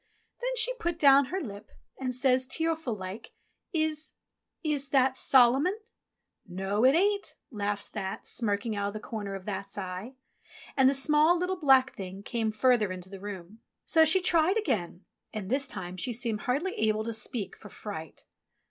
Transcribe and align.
Then 0.39 0.49
she 0.55 0.73
put 0.73 0.97
down 0.97 1.25
her 1.25 1.39
lip, 1.39 1.69
and 1.99 2.15
says, 2.15 2.47
tearful 2.47 2.95
like, 2.95 3.33
"Is— 3.71 4.13
is— 4.63 4.89
That— 4.89 5.15
Solomon?" 5.31 5.77
"No, 6.47 6.83
it 6.83 6.95
ain't," 6.95 7.35
laughs 7.51 7.87
That, 7.87 8.25
smirking 8.25 8.75
out 8.75 8.87
of 8.87 8.93
the 8.95 8.99
corner 8.99 9.35
of 9.35 9.45
That's 9.45 9.77
eye. 9.77 10.15
And 10.75 10.89
the 10.89 10.95
small, 10.95 11.37
little, 11.37 11.55
black 11.59 11.93
Thing 11.93 12.23
came 12.23 12.51
further 12.51 12.91
into 12.91 13.11
the 13.11 13.19
room. 13.19 13.59
So 13.85 14.03
she 14.03 14.21
tried 14.21 14.57
again— 14.57 15.05
and 15.35 15.51
this 15.51 15.67
time 15.67 15.97
she 15.97 16.13
seemed 16.13 16.41
hardly 16.49 16.73
able 16.79 17.03
to 17.03 17.13
speak 17.13 17.55
for 17.55 17.69
fright. 17.69 18.23